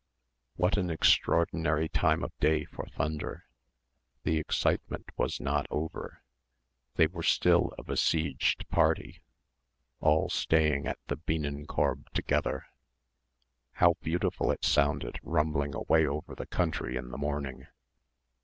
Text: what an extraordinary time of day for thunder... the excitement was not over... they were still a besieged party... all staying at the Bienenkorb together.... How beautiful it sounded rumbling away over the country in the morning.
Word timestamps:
what 0.55 0.77
an 0.77 0.89
extraordinary 0.89 1.87
time 1.87 2.23
of 2.23 2.31
day 2.39 2.65
for 2.65 2.87
thunder... 2.87 3.45
the 4.23 4.37
excitement 4.37 5.05
was 5.15 5.39
not 5.39 5.67
over... 5.69 6.23
they 6.95 7.05
were 7.05 7.21
still 7.21 7.71
a 7.77 7.83
besieged 7.83 8.67
party... 8.69 9.21
all 9.99 10.27
staying 10.27 10.87
at 10.87 10.97
the 11.05 11.17
Bienenkorb 11.17 12.09
together.... 12.15 12.65
How 13.73 13.93
beautiful 14.01 14.49
it 14.49 14.65
sounded 14.65 15.19
rumbling 15.21 15.75
away 15.75 16.07
over 16.07 16.33
the 16.33 16.47
country 16.47 16.97
in 16.97 17.09
the 17.09 17.17
morning. 17.19 17.67